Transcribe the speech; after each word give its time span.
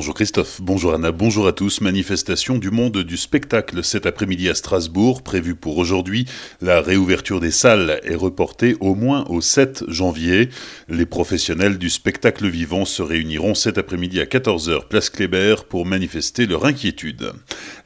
Bonjour 0.00 0.14
Christophe, 0.14 0.62
bonjour 0.62 0.94
Anna, 0.94 1.12
bonjour 1.12 1.46
à 1.46 1.52
tous. 1.52 1.82
Manifestation 1.82 2.56
du 2.56 2.70
monde 2.70 2.96
du 3.02 3.18
spectacle 3.18 3.84
cet 3.84 4.06
après-midi 4.06 4.48
à 4.48 4.54
Strasbourg, 4.54 5.20
prévue 5.20 5.54
pour 5.54 5.76
aujourd'hui. 5.76 6.24
La 6.62 6.80
réouverture 6.80 7.38
des 7.38 7.50
salles 7.50 8.00
est 8.02 8.14
reportée 8.14 8.78
au 8.80 8.94
moins 8.94 9.26
au 9.28 9.42
7 9.42 9.84
janvier. 9.88 10.48
Les 10.88 11.04
professionnels 11.04 11.76
du 11.76 11.90
spectacle 11.90 12.48
vivant 12.48 12.86
se 12.86 13.02
réuniront 13.02 13.54
cet 13.54 13.76
après-midi 13.76 14.22
à 14.22 14.24
14h 14.24 14.88
place 14.88 15.10
Kléber 15.10 15.56
pour 15.68 15.84
manifester 15.84 16.46
leur 16.46 16.64
inquiétude. 16.64 17.34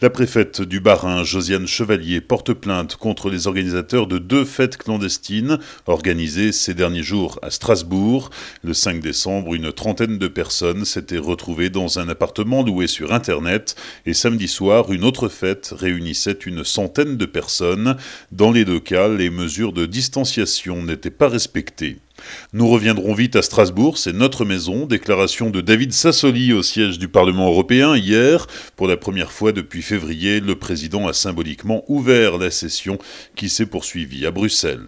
La 0.00 0.08
préfète 0.08 0.62
du 0.62 0.78
Bas-Rhin, 0.78 1.24
Josiane 1.24 1.66
Chevalier, 1.66 2.20
porte 2.20 2.52
plainte 2.52 2.94
contre 2.94 3.28
les 3.28 3.48
organisateurs 3.48 4.06
de 4.06 4.18
deux 4.18 4.44
fêtes 4.44 4.76
clandestines 4.76 5.58
organisées 5.86 6.52
ces 6.52 6.74
derniers 6.74 7.02
jours 7.02 7.40
à 7.42 7.50
Strasbourg. 7.50 8.30
Le 8.62 8.72
5 8.72 9.00
décembre, 9.00 9.56
une 9.56 9.72
trentaine 9.72 10.18
de 10.18 10.28
personnes 10.28 10.84
s'étaient 10.84 11.18
retrouvées 11.18 11.70
dans 11.70 11.98
un 11.98 12.03
appartement 12.08 12.62
loué 12.62 12.86
sur 12.86 13.12
Internet 13.12 13.76
et 14.06 14.14
samedi 14.14 14.48
soir, 14.48 14.92
une 14.92 15.04
autre 15.04 15.28
fête 15.28 15.74
réunissait 15.76 16.38
une 16.46 16.64
centaine 16.64 17.16
de 17.16 17.26
personnes. 17.26 17.96
Dans 18.32 18.52
les 18.52 18.64
deux 18.64 18.80
cas, 18.80 19.08
les 19.08 19.30
mesures 19.30 19.72
de 19.72 19.86
distanciation 19.86 20.82
n'étaient 20.82 21.10
pas 21.10 21.28
respectées. 21.28 21.98
Nous 22.52 22.68
reviendrons 22.68 23.14
vite 23.14 23.34
à 23.34 23.42
Strasbourg, 23.42 23.98
c'est 23.98 24.12
notre 24.12 24.44
maison. 24.44 24.86
Déclaration 24.86 25.50
de 25.50 25.60
David 25.60 25.92
Sassoli 25.92 26.52
au 26.52 26.62
siège 26.62 26.98
du 26.98 27.08
Parlement 27.08 27.48
européen 27.48 27.96
hier. 27.96 28.46
Pour 28.76 28.86
la 28.86 28.96
première 28.96 29.32
fois 29.32 29.50
depuis 29.50 29.82
février, 29.82 30.38
le 30.38 30.54
président 30.54 31.08
a 31.08 31.12
symboliquement 31.12 31.84
ouvert 31.88 32.38
la 32.38 32.52
session 32.52 32.98
qui 33.34 33.48
s'est 33.48 33.66
poursuivie 33.66 34.24
à 34.24 34.30
Bruxelles. 34.30 34.86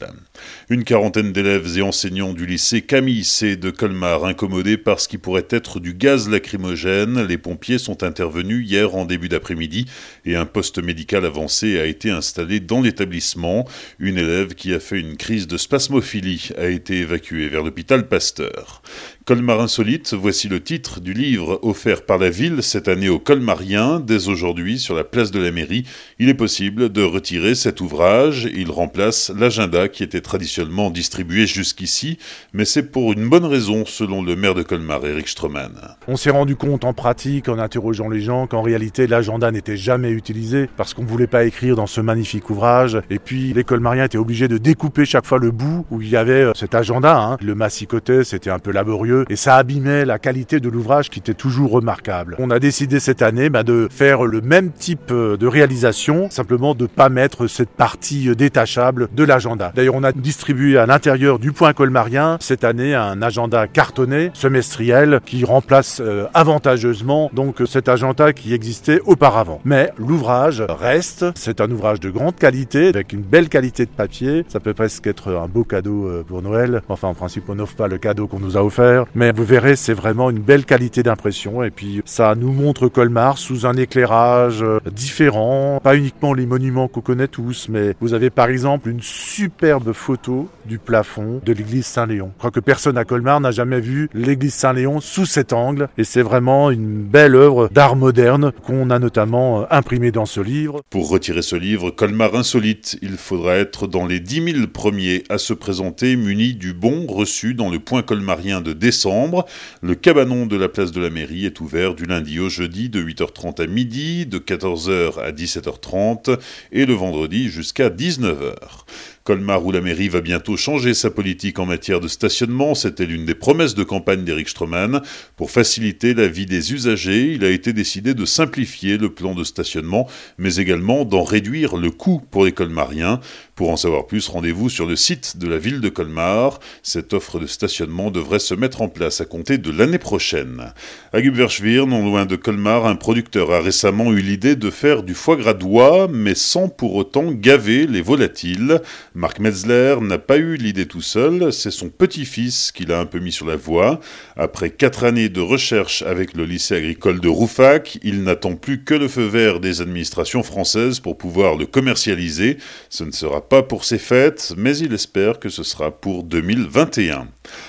Une 0.69 0.85
quarantaine 0.85 1.33
d'élèves 1.33 1.77
et 1.77 1.83
enseignants 1.83 2.33
du 2.33 2.47
lycée 2.47 2.83
Camille 2.83 3.25
C 3.25 3.57
de 3.57 3.71
Colmar 3.71 4.25
incommodés 4.25 4.77
par 4.77 5.01
ce 5.01 5.09
qui 5.09 5.19
pourrait 5.19 5.49
être 5.51 5.81
du 5.81 5.95
gaz 5.95 6.29
lacrymogène. 6.29 7.27
Les 7.27 7.39
pompiers 7.39 7.79
sont 7.79 8.05
intervenus 8.05 8.65
hier 8.69 8.95
en 8.95 9.05
début 9.05 9.29
d'après-midi 9.29 9.87
et 10.25 10.37
un 10.37 10.47
poste 10.47 10.79
médical 10.79 11.25
avancé 11.25 11.81
a 11.81 11.87
été 11.87 12.11
installé 12.11 12.61
dans 12.61 12.81
l'établissement. 12.81 13.67
Une 13.99 14.19
élève 14.19 14.55
qui 14.55 14.73
a 14.73 14.79
fait 14.79 15.01
une 15.01 15.17
crise 15.17 15.49
de 15.49 15.57
spasmophilie 15.57 16.51
a 16.57 16.67
été 16.67 16.99
évacuée 16.99 17.16
vers 17.33 17.63
l'hôpital 17.63 18.09
Pasteur. 18.09 18.83
Colmar 19.27 19.61
insolite, 19.61 20.15
voici 20.15 20.49
le 20.49 20.63
titre 20.63 21.01
du 21.01 21.13
livre 21.13 21.59
offert 21.63 22.07
par 22.07 22.17
la 22.17 22.31
ville 22.31 22.63
cette 22.63 22.87
année 22.87 23.09
aux 23.09 23.19
Colmariens. 23.19 23.99
Dès 23.99 24.29
aujourd'hui, 24.29 24.79
sur 24.79 24.95
la 24.95 25.03
place 25.03 25.33
de 25.33 25.41
la 25.41 25.51
mairie, 25.51 25.85
il 26.21 26.29
est 26.29 26.35
possible 26.35 26.93
de 26.93 27.03
retirer 27.03 27.57
cet 27.57 27.81
ouvrage. 27.81 28.49
Il 28.55 28.71
remplace 28.71 29.33
l'agenda 29.37 29.89
qui 29.89 30.05
était 30.05 30.21
traditionnellement 30.21 30.91
distribué 30.91 31.49
jusqu'ici, 31.49 32.19
mais 32.53 32.65
c'est 32.65 32.85
pour 32.85 33.13
une 33.13 33.29
bonne 33.29 33.47
raison, 33.47 33.85
selon 33.85 34.23
le 34.23 34.37
maire 34.37 34.55
de 34.55 34.63
Colmar, 34.63 35.05
Eric 35.05 35.27
Stroman. 35.27 35.73
On 36.07 36.17
s'est 36.17 36.31
rendu 36.31 36.55
compte 36.55 36.85
en 36.85 36.93
pratique, 36.93 37.49
en 37.49 37.59
interrogeant 37.59 38.09
les 38.09 38.21
gens, 38.21 38.47
qu'en 38.47 38.63
réalité, 38.63 39.09
l'agenda 39.09 39.51
n'était 39.51 39.77
jamais 39.77 40.11
utilisé 40.11 40.69
parce 40.77 40.95
qu'on 40.95 41.03
ne 41.03 41.09
voulait 41.09 41.27
pas 41.27 41.45
écrire 41.45 41.75
dans 41.75 41.89
ce 41.89 42.01
magnifique 42.01 42.49
ouvrage. 42.49 43.01
Et 43.11 43.19
puis, 43.19 43.53
les 43.53 43.65
Colmariens 43.65 44.05
étaient 44.05 44.19
obligés 44.19 44.47
de 44.47 44.59
découper 44.59 45.05
chaque 45.05 45.27
fois 45.27 45.39
le 45.39 45.51
bout 45.51 45.85
où 45.91 46.01
il 46.01 46.09
y 46.09 46.17
avait 46.17 46.43
euh, 46.43 46.53
cet 46.55 46.77
agenda. 46.77 47.06
Hein. 47.15 47.37
Le 47.43 47.55
massicotait, 47.55 48.25
c'était 48.25 48.51
un 48.51 48.59
peu 48.59 48.73
laborieux 48.73 49.25
et 49.29 49.37
ça 49.37 49.57
abîmait 49.57 50.05
la 50.05 50.19
qualité 50.19 50.61
de 50.61 50.69
l'ouvrage 50.69 51.11
qui 51.11 51.19
était 51.19 51.35
toujours 51.35 51.71
remarquable. 51.71 52.37
On 52.39 52.51
a 52.51 52.59
décidé 52.59 53.01
cette 53.01 53.23
année 53.23 53.51
bah, 53.51 53.63
de 53.63 53.89
faire 53.91 54.25
le 54.25 54.41
même 54.41 54.73
type 54.73 55.11
euh, 55.11 55.37
de 55.37 55.47
réalisation, 55.47 56.29
simplement 56.31 56.75
de 56.75 56.87
pas 56.87 57.09
mettre 57.09 57.47
cette 57.47 57.71
partie 57.71 58.29
euh, 58.29 58.35
détachable 58.35 59.09
de 59.15 59.25
l'agenda. 59.25 59.73
D'ailleurs, 59.75 59.95
on 59.95 60.05
a 60.05 60.13
distribué 60.13 60.79
à 60.79 60.87
l'intérieur 60.87 61.39
du 61.39 61.53
point 61.53 61.73
colmarien 61.73 62.39
cette 62.41 62.65
année 62.65 62.95
un 62.95 63.23
agenda 63.23 63.67
cartonné 63.67 64.31
semestriel 64.35 65.21
qui 65.25 65.45
remplace 65.45 66.01
euh, 66.01 66.27
avantageusement 66.35 67.31
donc 67.33 67.63
cet 67.67 67.89
agenda 67.89 68.33
qui 68.33 68.55
existait 68.55 69.01
auparavant. 69.05 69.61
Mais 69.65 69.93
l'ouvrage 69.99 70.63
reste, 70.69 71.27
c'est 71.35 71.61
un 71.61 71.71
ouvrage 71.71 72.01
de 72.01 72.11
grande 72.11 72.37
qualité 72.37 72.89
avec 72.89 73.13
une 73.13 73.23
belle 73.23 73.49
qualité 73.49 73.85
de 73.85 73.91
papier. 73.91 74.45
Ça 74.49 74.61
peut 74.61 74.75
presque 74.75 75.07
être 75.07 75.35
un 75.35 75.49
beau 75.49 75.65
cadeau 75.65 76.11
pour 76.27 76.43
Noël. 76.43 76.83
Enfin, 76.97 77.09
en 77.09 77.15
principe, 77.15 77.51
on 77.51 77.57
n'offre 77.57 77.77
pas 77.77 77.89
le 77.89 77.99
cadeau 77.99 78.27
qu'on 78.27 78.39
nous 78.39 78.57
a 78.57 78.65
offert, 78.65 79.05
mais 79.15 79.31
vous 79.31 79.45
verrez, 79.45 79.77
c'est 79.77 79.93
vraiment 79.93 80.31
une 80.31 80.39
belle 80.39 80.65
qualité 80.65 81.03
d'impression. 81.03 81.63
Et 81.63 81.71
puis, 81.71 82.01
ça 82.07 82.35
nous 82.35 82.53
montre 82.53 82.89
Colmar 82.89 83.37
sous 83.37 83.67
un 83.67 83.75
éclairage 83.77 84.63
euh, 84.63 84.79
différent. 84.91 85.79
Pas 85.83 85.95
uniquement 85.95 86.33
les 86.33 86.47
monuments 86.47 86.89
qu'on 86.89 87.03
connaît 87.03 87.29
tous, 87.29 87.69
mais 87.69 87.95
vous 88.01 88.15
avez 88.15 88.31
par 88.31 88.49
exemple 88.49 88.89
une 88.89 89.03
superbe 89.37 89.93
photo 89.93 90.49
du 90.65 90.79
plafond 90.79 91.43
de 91.45 91.53
l'église 91.53 91.85
Saint-Léon. 91.85 92.31
Je 92.37 92.39
crois 92.39 92.51
que 92.51 92.59
personne 92.59 92.97
à 92.97 93.05
Colmar 93.05 93.39
n'a 93.39 93.51
jamais 93.51 93.81
vu 93.81 94.09
l'église 94.15 94.55
Saint-Léon 94.55 95.01
sous 95.01 95.27
cet 95.27 95.53
angle. 95.53 95.91
Et 95.99 96.05
c'est 96.05 96.23
vraiment 96.23 96.71
une 96.71 97.03
belle 97.03 97.35
œuvre 97.35 97.69
d'art 97.69 97.97
moderne 97.97 98.53
qu'on 98.65 98.89
a 98.89 98.99
notamment 98.99 99.61
euh, 99.61 99.65
imprimée 99.71 100.11
dans 100.11 100.25
ce 100.25 100.41
livre. 100.41 100.81
Pour 100.89 101.11
retirer 101.11 101.43
ce 101.43 101.55
livre, 101.55 101.91
Colmar 101.91 102.35
insolite, 102.35 102.99
il 103.03 103.19
faudra 103.19 103.57
être 103.57 103.87
dans 103.87 104.07
les 104.07 104.21
10 104.21 104.53
000 104.55 104.67
premiers 104.69 105.23
à 105.29 105.37
se 105.37 105.53
présenter 105.53 106.17
muni 106.17 106.55
du 106.55 106.73
bon 106.73 107.07
reçu 107.07 107.53
dans 107.53 107.69
le 107.69 107.79
point 107.79 108.01
colmarien 108.01 108.63
de 108.63 108.73
décembre 108.73 109.45
le 109.83 109.95
cabanon 109.95 110.47
de 110.47 110.57
la 110.57 110.71
place 110.71 110.93
de 110.93 111.01
la 111.01 111.11
mairie 111.11 111.45
est 111.45 111.61
ouvert 111.61 111.95
du 111.95 112.07
lundi 112.07 112.41
au 112.41 112.49
jeudi 112.49 112.89
de 112.89 113.03
8h30 113.03 113.63
à 113.63 113.67
midi, 113.67 114.25
de 114.25 114.39
14h 114.39 115.21
à 115.21 115.31
17h30 115.33 116.39
et 116.73 116.87
le 116.87 116.95
vendredi 116.95 117.51
jusqu'à 117.51 117.91
19h. 117.91 118.86
Colmar 119.25 119.65
ou 119.67 119.73
la 119.73 119.81
mairie 119.81 120.09
va 120.09 120.21
bientôt 120.21 120.57
changer 120.57 120.95
sa 120.95 121.11
politique 121.11 121.59
en 121.59 121.67
matière 121.67 122.01
de 122.01 122.09
stationnement, 122.09 122.75
c'était 122.75 123.07
l'une 123.07 123.25
des 123.25 123.35
promesses 123.35 123.75
de 123.75 123.83
campagne 123.83 124.25
d'Eric 124.25 124.49
Stroman. 124.49 125.03
Pour 125.37 125.51
faciliter 125.51 126.15
la 126.15 126.29
vie 126.29 126.47
des 126.47 126.73
usagers, 126.73 127.33
il 127.33 127.45
a 127.45 127.51
été 127.51 127.73
décidé 127.73 128.15
de 128.15 128.25
simplifier 128.25 128.99
le 128.99 129.11
plan 129.11 129.35
de 129.35 129.43
stationnement, 129.43 130.09
mais 130.39 130.57
également 130.57 131.05
d'en 131.05 131.25
réduire 131.25 131.77
le 131.77 131.91
coût 131.91 132.23
pour 132.31 132.45
les 132.45 132.53
colmariens. 132.53 133.21
Pour 133.57 133.71
en 133.71 133.77
savoir 133.77 134.07
plus, 134.07 134.29
rendez-vous 134.29 134.69
sur 134.69 134.87
le 134.87 134.97
site 134.97 135.39
de 135.39 135.49
la 135.49 135.59
ville 135.59 135.81
de 135.81 135.89
Colmar. 135.89 136.61
Cette 136.83 137.15
offre 137.15 137.41
de 137.41 137.47
stationnement 137.47 138.11
devrait 138.11 138.39
se 138.39 138.55
mettre 138.55 138.83
en 138.83 138.89
place 138.89 139.21
à 139.21 139.25
compter 139.25 139.57
de 139.59 139.71
l'année 139.71 139.99
prochaine. 139.99 140.73
À 141.13 141.23
Gubverschwir, 141.23 141.87
non 141.87 142.05
loin 142.05 142.27
de 142.27 142.37
Colmar, 142.37 142.87
un 142.87 142.97
producteur 142.97 143.51
a 143.53 143.61
récemment 143.61 144.13
eu 144.13 144.21
l'idée 144.21 144.57
de 144.57 144.71
faire 144.71 145.03
du 145.03 145.15
foie 145.15 145.37
gras 145.37 145.55
d'oie, 145.55 146.07
mais 146.07 146.35
sans 146.35 146.69
pour 146.69 146.95
autant 146.97 147.33
gaver 147.33 147.87
les 147.87 148.03
volatiles. 148.03 148.83
Marc 149.15 149.39
Metzler 149.39 149.97
n'a 150.01 150.19
pas 150.19 150.37
eu 150.37 150.57
l'idée 150.57 150.87
tout 150.87 151.03
seul, 151.03 151.53
c'est 151.53 151.71
son 151.71 151.89
petit-fils 151.89 152.73
qui 152.73 152.85
l'a 152.85 153.01
un 153.01 153.07
peu 153.07 153.19
mis 153.19 153.33
sur 153.33 153.47
la 153.47 153.57
voie. 153.57 154.01
Après 154.37 154.71
quatre 154.71 155.05
années 155.05 155.29
de 155.29 155.41
recherche 155.41 156.03
avec 156.03 156.35
le 156.35 156.45
lycée 156.45 156.77
agricole 156.77 157.21
de 157.21 157.29
Roufac, 157.29 157.99
il 158.03 158.23
n'attend 158.23 158.57
plus 158.57 158.85
que 158.85 158.95
le 158.95 159.09
feu 159.09 159.27
vert 159.27 159.61
des 159.61 159.81
administrations 159.81 160.43
françaises 160.43 161.01
pour 161.01 161.19
pouvoir 161.19 161.57
le 161.57 161.67
commercialiser. 161.67 162.59
Ce 162.91 163.05
ne 163.05 163.13
sera 163.13 163.49
pas 163.49 163.63
pour 163.63 163.85
ses 163.85 163.99
fêtes, 163.99 164.55
mais 164.57 164.77
il 164.79 164.93
espère 164.93 165.39
que 165.39 165.49
ce 165.49 165.63
sera 165.63 165.91
pour 165.91 166.23
2021. 166.23 167.29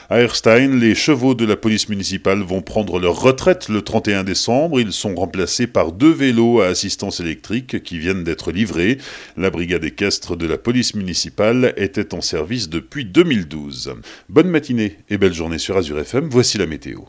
À 0.09 0.19
Erstein, 0.19 0.79
les 0.79 0.95
chevaux 0.95 1.35
de 1.35 1.45
la 1.45 1.55
police 1.55 1.89
municipale 1.89 2.41
vont 2.41 2.61
prendre 2.61 2.99
leur 2.99 3.19
retraite 3.19 3.69
le 3.69 3.81
31 3.81 4.23
décembre. 4.23 4.79
Ils 4.79 4.93
sont 4.93 5.15
remplacés 5.15 5.67
par 5.67 5.91
deux 5.91 6.11
vélos 6.11 6.61
à 6.61 6.67
assistance 6.67 7.19
électrique 7.19 7.83
qui 7.83 7.97
viennent 7.97 8.23
d'être 8.23 8.51
livrés. 8.51 8.97
La 9.35 9.49
brigade 9.49 9.83
équestre 9.83 10.35
de 10.35 10.47
la 10.47 10.57
police 10.57 10.95
municipale 10.95 11.73
était 11.77 12.13
en 12.13 12.21
service 12.21 12.69
depuis 12.69 13.05
2012. 13.05 13.95
Bonne 14.29 14.49
matinée 14.49 14.97
et 15.09 15.17
belle 15.17 15.33
journée 15.33 15.57
sur 15.57 15.77
Azure 15.77 15.99
FM, 15.99 16.29
voici 16.29 16.57
la 16.57 16.67
météo. 16.67 17.07